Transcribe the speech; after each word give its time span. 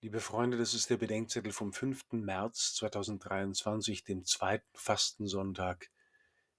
Liebe 0.00 0.20
Freunde, 0.20 0.56
das 0.56 0.74
ist 0.74 0.90
der 0.90 0.96
Bedenkzettel 0.96 1.50
vom 1.50 1.72
5. 1.72 2.12
März 2.12 2.74
2023, 2.76 4.04
dem 4.04 4.24
zweiten 4.24 4.70
Fastensonntag 4.72 5.90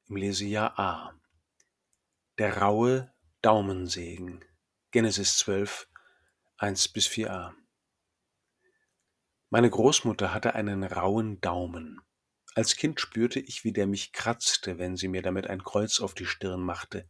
im 0.10 0.18
Lesejahr 0.18 0.78
A. 0.78 1.14
Der 2.38 2.58
raue 2.58 3.14
Daumensegen. 3.42 4.44
Genesis 4.92 5.38
12, 5.38 5.88
1 6.58 6.90
bis 6.90 7.08
4a. 7.08 7.54
Meine 9.50 9.70
Großmutter 9.70 10.34
hatte 10.34 10.54
einen 10.56 10.84
rauen 10.84 11.40
Daumen. 11.40 12.02
Als 12.56 12.76
Kind 12.76 13.00
spürte 13.00 13.40
ich, 13.40 13.64
wie 13.64 13.72
der 13.72 13.88
mich 13.88 14.12
kratzte, 14.12 14.80
wenn 14.80 14.98
sie 14.98 15.08
mir 15.08 15.22
damit 15.22 15.48
ein 15.48 15.64
Kreuz 15.64 16.02
auf 16.02 16.14
die 16.14 16.26
Stirn 16.26 16.60
machte. 16.60 17.08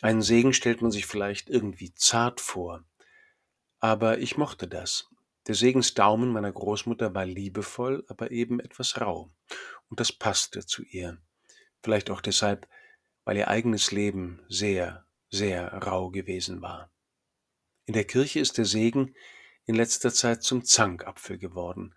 Einen 0.00 0.22
Segen 0.22 0.52
stellt 0.52 0.80
man 0.80 0.92
sich 0.92 1.06
vielleicht 1.06 1.50
irgendwie 1.50 1.92
zart 1.92 2.40
vor, 2.40 2.84
aber 3.80 4.18
ich 4.18 4.36
mochte 4.36 4.68
das. 4.68 5.10
Der 5.46 5.54
Segensdaumen 5.54 6.30
meiner 6.32 6.52
Großmutter 6.52 7.14
war 7.14 7.26
liebevoll, 7.26 8.04
aber 8.08 8.30
eben 8.30 8.60
etwas 8.60 9.00
rau. 9.00 9.30
Und 9.88 10.00
das 10.00 10.10
passte 10.10 10.64
zu 10.64 10.82
ihr. 10.82 11.18
Vielleicht 11.82 12.10
auch 12.10 12.22
deshalb, 12.22 12.66
weil 13.24 13.36
ihr 13.36 13.48
eigenes 13.48 13.92
Leben 13.92 14.42
sehr, 14.48 15.06
sehr 15.30 15.72
rau 15.72 16.10
gewesen 16.10 16.62
war. 16.62 16.90
In 17.84 17.92
der 17.92 18.04
Kirche 18.04 18.40
ist 18.40 18.56
der 18.56 18.64
Segen 18.64 19.14
in 19.66 19.74
letzter 19.74 20.12
Zeit 20.12 20.42
zum 20.42 20.64
Zankapfel 20.64 21.38
geworden, 21.38 21.94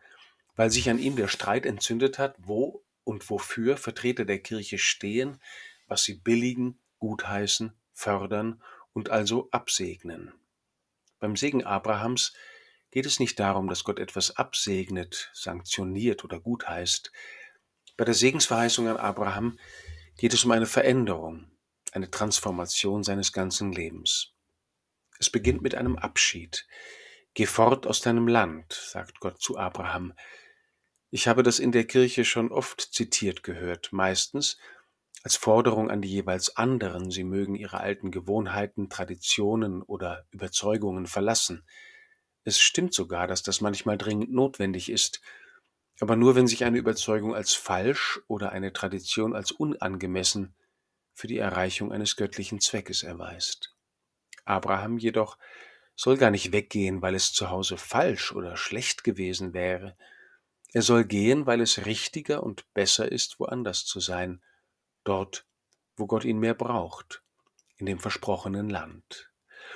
weil 0.55 0.69
sich 0.69 0.89
an 0.89 0.99
ihm 0.99 1.15
der 1.15 1.29
Streit 1.29 1.65
entzündet 1.65 2.19
hat, 2.19 2.35
wo 2.39 2.83
und 3.05 3.29
wofür 3.29 3.77
Vertreter 3.77 4.25
der 4.25 4.39
Kirche 4.39 4.77
stehen, 4.77 5.39
was 5.87 6.03
sie 6.03 6.15
billigen, 6.15 6.79
gutheißen, 6.99 7.71
fördern 7.93 8.61
und 8.91 9.09
also 9.09 9.49
absegnen. 9.51 10.33
Beim 11.19 11.37
Segen 11.37 11.63
Abrahams 11.63 12.33
geht 12.97 13.05
es 13.05 13.19
nicht 13.19 13.39
darum, 13.39 13.69
dass 13.69 13.83
Gott 13.83 13.99
etwas 13.99 14.37
absegnet, 14.37 15.29
sanktioniert 15.31 16.23
oder 16.23 16.39
gutheißt. 16.39 17.11
Bei 17.95 18.05
der 18.05 18.15
Segensverheißung 18.15 18.87
an 18.87 18.97
Abraham 18.97 19.59
geht 20.17 20.33
es 20.33 20.43
um 20.45 20.49
eine 20.49 20.65
Veränderung, 20.65 21.45
eine 21.91 22.09
Transformation 22.09 23.03
seines 23.03 23.33
ganzen 23.33 23.71
Lebens. 23.71 24.33
Es 25.19 25.29
beginnt 25.29 25.61
mit 25.61 25.75
einem 25.75 25.95
Abschied. 25.95 26.65
Geh 27.35 27.45
fort 27.45 27.85
aus 27.85 28.01
deinem 28.01 28.27
Land, 28.27 28.73
sagt 28.73 29.19
Gott 29.19 29.39
zu 29.39 29.59
Abraham. 29.59 30.13
Ich 31.11 31.27
habe 31.27 31.43
das 31.43 31.59
in 31.59 31.71
der 31.71 31.85
Kirche 31.85 32.25
schon 32.25 32.51
oft 32.51 32.81
zitiert 32.81 33.43
gehört, 33.43 33.93
meistens 33.93 34.57
als 35.21 35.35
Forderung 35.35 35.91
an 35.91 36.01
die 36.01 36.09
jeweils 36.09 36.57
anderen, 36.57 37.11
sie 37.11 37.23
mögen 37.23 37.53
ihre 37.53 37.79
alten 37.79 38.09
Gewohnheiten, 38.09 38.89
Traditionen 38.89 39.83
oder 39.83 40.25
Überzeugungen 40.31 41.05
verlassen. 41.05 41.63
Es 42.47 42.61
stimmt 42.61 42.93
sogar, 42.93 43.27
dass 43.27 43.43
das 43.43 43.59
manchmal 43.59 43.97
dringend 43.97 44.31
notwendig 44.31 44.89
ist, 44.89 45.19
aber 45.99 46.15
nur 46.15 46.35
wenn 46.35 46.47
sich 46.47 46.63
eine 46.63 46.77
Überzeugung 46.77 47.35
als 47.35 47.53
falsch 47.53 48.21
oder 48.27 48.53
eine 48.53 48.71
Tradition 48.71 49.35
als 49.35 49.51
unangemessen 49.51 50.55
für 51.13 51.27
die 51.27 51.39
Erreichung 51.39 51.91
eines 51.91 52.15
göttlichen 52.15 52.61
Zweckes 52.61 53.03
erweist. 53.03 53.75
Abraham 54.45 54.97
jedoch 54.97 55.37
soll 55.93 56.15
gar 56.15 56.31
nicht 56.31 56.53
weggehen, 56.53 57.01
weil 57.01 57.15
es 57.15 57.33
zu 57.33 57.49
Hause 57.49 57.75
falsch 57.75 58.31
oder 58.31 58.55
schlecht 58.55 59.03
gewesen 59.03 59.53
wäre. 59.53 59.97
Er 60.71 60.83
soll 60.83 61.03
gehen, 61.03 61.47
weil 61.47 61.59
es 61.59 61.85
richtiger 61.85 62.43
und 62.43 62.73
besser 62.73 63.11
ist, 63.11 63.41
woanders 63.41 63.83
zu 63.83 63.99
sein, 63.99 64.41
dort, 65.03 65.45
wo 65.97 66.07
Gott 66.07 66.23
ihn 66.23 66.39
mehr 66.39 66.53
braucht, 66.53 67.23
in 67.75 67.87
dem 67.87 67.99
versprochenen 67.99 68.69
Land. 68.69 69.33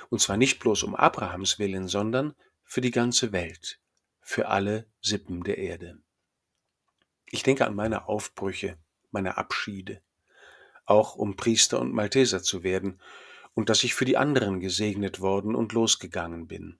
Und 0.08 0.22
zwar 0.22 0.38
nicht 0.38 0.58
bloß 0.58 0.84
um 0.84 0.94
Abrahams 0.94 1.58
willen, 1.58 1.86
sondern 1.86 2.34
für 2.72 2.80
die 2.80 2.90
ganze 2.90 3.32
Welt, 3.32 3.78
für 4.22 4.48
alle 4.48 4.86
Sippen 5.02 5.44
der 5.44 5.58
Erde. 5.58 5.98
Ich 7.26 7.42
denke 7.42 7.66
an 7.66 7.74
meine 7.74 8.08
Aufbrüche, 8.08 8.78
meine 9.10 9.36
Abschiede, 9.36 10.00
auch 10.86 11.14
um 11.14 11.36
Priester 11.36 11.78
und 11.78 11.92
Malteser 11.92 12.42
zu 12.42 12.62
werden, 12.62 12.98
und 13.52 13.68
dass 13.68 13.84
ich 13.84 13.92
für 13.92 14.06
die 14.06 14.16
anderen 14.16 14.58
gesegnet 14.60 15.20
worden 15.20 15.54
und 15.54 15.74
losgegangen 15.74 16.46
bin, 16.46 16.78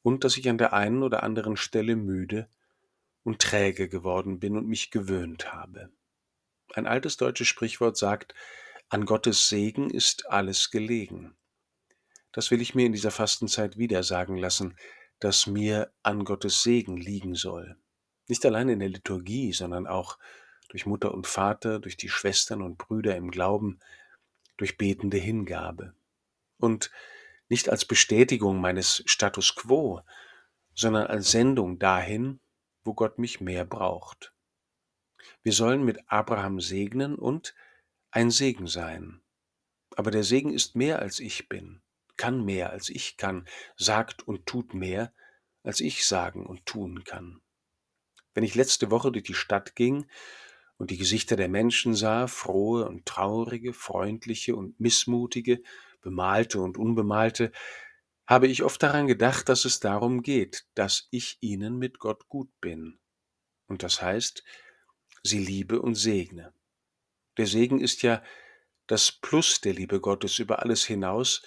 und 0.00 0.24
dass 0.24 0.38
ich 0.38 0.48
an 0.48 0.56
der 0.56 0.72
einen 0.72 1.02
oder 1.02 1.22
anderen 1.22 1.58
Stelle 1.58 1.96
müde 1.96 2.48
und 3.24 3.42
träge 3.42 3.90
geworden 3.90 4.40
bin 4.40 4.56
und 4.56 4.66
mich 4.66 4.90
gewöhnt 4.90 5.52
habe. 5.52 5.90
Ein 6.72 6.86
altes 6.86 7.18
deutsches 7.18 7.48
Sprichwort 7.48 7.98
sagt, 7.98 8.34
an 8.88 9.04
Gottes 9.04 9.50
Segen 9.50 9.90
ist 9.90 10.30
alles 10.30 10.70
gelegen. 10.70 11.36
Das 12.34 12.50
will 12.50 12.60
ich 12.60 12.74
mir 12.74 12.84
in 12.84 12.92
dieser 12.92 13.12
Fastenzeit 13.12 13.78
wieder 13.78 14.02
sagen 14.02 14.36
lassen, 14.36 14.76
dass 15.20 15.46
mir 15.46 15.92
an 16.02 16.24
Gottes 16.24 16.62
Segen 16.62 16.96
liegen 16.96 17.34
soll. 17.34 17.76
Nicht 18.28 18.44
allein 18.44 18.68
in 18.68 18.80
der 18.80 18.88
Liturgie, 18.88 19.52
sondern 19.52 19.86
auch 19.86 20.18
durch 20.68 20.86
Mutter 20.86 21.12
und 21.12 21.26
Vater, 21.26 21.78
durch 21.78 21.96
die 21.96 22.08
Schwestern 22.08 22.62
und 22.62 22.78
Brüder 22.78 23.16
im 23.16 23.30
Glauben, 23.30 23.80
durch 24.56 24.76
betende 24.76 25.18
Hingabe. 25.18 25.94
Und 26.58 26.90
nicht 27.48 27.68
als 27.68 27.84
Bestätigung 27.84 28.60
meines 28.60 29.02
Status 29.06 29.54
quo, 29.54 30.00
sondern 30.74 31.06
als 31.06 31.30
Sendung 31.30 31.78
dahin, 31.78 32.40
wo 32.82 32.94
Gott 32.94 33.18
mich 33.18 33.40
mehr 33.40 33.64
braucht. 33.64 34.32
Wir 35.42 35.52
sollen 35.52 35.84
mit 35.84 36.00
Abraham 36.10 36.60
segnen 36.60 37.14
und 37.16 37.54
ein 38.10 38.30
Segen 38.30 38.66
sein. 38.66 39.20
Aber 39.96 40.10
der 40.10 40.24
Segen 40.24 40.52
ist 40.52 40.74
mehr 40.74 40.98
als 40.98 41.20
ich 41.20 41.48
bin 41.48 41.83
kann 42.16 42.44
mehr, 42.44 42.70
als 42.70 42.88
ich 42.88 43.16
kann, 43.16 43.46
sagt 43.76 44.26
und 44.26 44.46
tut 44.46 44.74
mehr, 44.74 45.12
als 45.62 45.80
ich 45.80 46.06
sagen 46.06 46.46
und 46.46 46.66
tun 46.66 47.04
kann. 47.04 47.40
Wenn 48.34 48.44
ich 48.44 48.54
letzte 48.54 48.90
Woche 48.90 49.12
durch 49.12 49.24
die 49.24 49.34
Stadt 49.34 49.76
ging 49.76 50.06
und 50.76 50.90
die 50.90 50.98
Gesichter 50.98 51.36
der 51.36 51.48
Menschen 51.48 51.94
sah, 51.94 52.26
frohe 52.26 52.88
und 52.88 53.06
traurige, 53.06 53.72
freundliche 53.72 54.56
und 54.56 54.78
missmutige, 54.80 55.62
bemalte 56.00 56.60
und 56.60 56.76
unbemalte, 56.76 57.52
habe 58.26 58.46
ich 58.48 58.62
oft 58.62 58.82
daran 58.82 59.06
gedacht, 59.06 59.48
dass 59.48 59.64
es 59.64 59.80
darum 59.80 60.22
geht, 60.22 60.66
dass 60.74 61.08
ich 61.10 61.38
ihnen 61.40 61.78
mit 61.78 61.98
Gott 61.98 62.28
gut 62.28 62.50
bin. 62.60 62.98
Und 63.66 63.82
das 63.82 64.02
heißt, 64.02 64.44
sie 65.22 65.38
liebe 65.38 65.80
und 65.80 65.94
segne. 65.94 66.52
Der 67.36 67.46
Segen 67.46 67.80
ist 67.80 68.02
ja 68.02 68.22
das 68.86 69.12
Plus 69.12 69.60
der 69.60 69.74
Liebe 69.74 70.00
Gottes 70.00 70.38
über 70.38 70.62
alles 70.62 70.84
hinaus, 70.84 71.42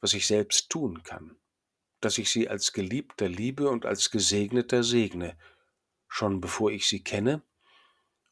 was 0.00 0.14
ich 0.14 0.26
selbst 0.26 0.70
tun 0.70 1.02
kann, 1.02 1.36
dass 2.00 2.18
ich 2.18 2.30
sie 2.30 2.48
als 2.48 2.72
Geliebter 2.72 3.28
liebe 3.28 3.68
und 3.68 3.86
als 3.86 4.10
Gesegneter 4.10 4.82
segne, 4.82 5.36
schon 6.08 6.40
bevor 6.40 6.70
ich 6.70 6.88
sie 6.88 7.02
kenne 7.02 7.42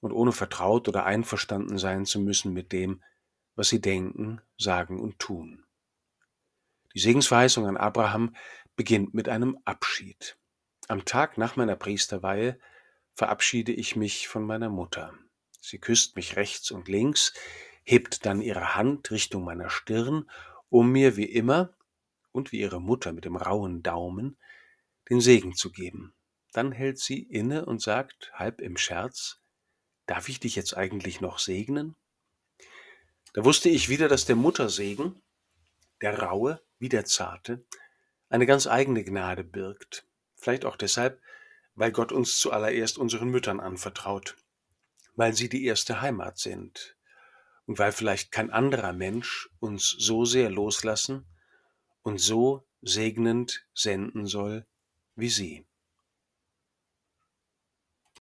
und 0.00 0.12
ohne 0.12 0.32
vertraut 0.32 0.88
oder 0.88 1.04
einverstanden 1.04 1.78
sein 1.78 2.06
zu 2.06 2.20
müssen 2.20 2.52
mit 2.52 2.72
dem, 2.72 3.02
was 3.54 3.68
sie 3.68 3.80
denken, 3.80 4.40
sagen 4.56 5.00
und 5.00 5.18
tun. 5.18 5.64
Die 6.94 7.00
Segensverheißung 7.00 7.66
an 7.66 7.76
Abraham 7.76 8.34
beginnt 8.76 9.12
mit 9.12 9.28
einem 9.28 9.58
Abschied. 9.64 10.38
Am 10.88 11.04
Tag 11.04 11.36
nach 11.36 11.56
meiner 11.56 11.76
Priesterweihe 11.76 12.58
verabschiede 13.14 13.72
ich 13.72 13.96
mich 13.96 14.28
von 14.28 14.44
meiner 14.44 14.70
Mutter. 14.70 15.12
Sie 15.60 15.78
küsst 15.78 16.16
mich 16.16 16.36
rechts 16.36 16.70
und 16.70 16.88
links, 16.88 17.34
hebt 17.84 18.24
dann 18.24 18.40
ihre 18.40 18.76
Hand 18.76 19.10
Richtung 19.10 19.44
meiner 19.44 19.70
Stirn 19.70 20.30
um 20.70 20.90
mir 20.90 21.16
wie 21.16 21.24
immer 21.24 21.74
und 22.32 22.52
wie 22.52 22.60
ihre 22.60 22.80
Mutter 22.80 23.12
mit 23.12 23.24
dem 23.24 23.36
rauen 23.36 23.82
Daumen 23.82 24.38
den 25.08 25.20
Segen 25.20 25.54
zu 25.54 25.70
geben. 25.70 26.14
Dann 26.52 26.72
hält 26.72 26.98
sie 26.98 27.22
inne 27.22 27.66
und 27.66 27.82
sagt, 27.82 28.32
halb 28.34 28.60
im 28.60 28.76
Scherz, 28.76 29.40
darf 30.06 30.28
ich 30.28 30.40
dich 30.40 30.56
jetzt 30.56 30.76
eigentlich 30.76 31.20
noch 31.20 31.38
segnen? 31.38 31.96
Da 33.34 33.44
wusste 33.44 33.68
ich 33.68 33.88
wieder, 33.88 34.08
dass 34.08 34.24
der 34.24 34.36
Muttersegen, 34.36 35.22
der 36.00 36.18
raue 36.18 36.62
wie 36.78 36.88
der 36.88 37.04
zarte, 37.04 37.64
eine 38.28 38.46
ganz 38.46 38.66
eigene 38.66 39.04
Gnade 39.04 39.44
birgt. 39.44 40.06
Vielleicht 40.36 40.64
auch 40.64 40.76
deshalb, 40.76 41.20
weil 41.74 41.92
Gott 41.92 42.12
uns 42.12 42.38
zuallererst 42.38 42.98
unseren 42.98 43.28
Müttern 43.28 43.60
anvertraut, 43.60 44.36
weil 45.14 45.34
sie 45.34 45.48
die 45.48 45.64
erste 45.64 46.00
Heimat 46.00 46.38
sind, 46.38 46.96
und 47.68 47.78
weil 47.78 47.92
vielleicht 47.92 48.32
kein 48.32 48.50
anderer 48.50 48.94
Mensch 48.94 49.50
uns 49.60 49.90
so 49.90 50.24
sehr 50.24 50.48
loslassen 50.48 51.26
und 52.02 52.18
so 52.18 52.66
segnend 52.80 53.66
senden 53.74 54.26
soll 54.26 54.66
wie 55.16 55.28
sie. 55.28 55.67